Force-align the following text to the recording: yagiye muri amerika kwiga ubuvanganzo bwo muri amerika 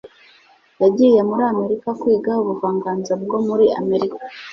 yagiye 0.83 1.19
muri 1.29 1.43
amerika 1.53 1.89
kwiga 1.99 2.31
ubuvanganzo 2.43 3.13
bwo 3.23 3.37
muri 3.47 3.65
amerika 3.79 4.17